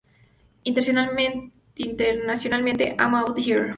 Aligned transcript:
Internacionalmente 0.63 2.95
"I'm 2.99 3.13
Outta 3.13 3.39
Here! 3.47 3.69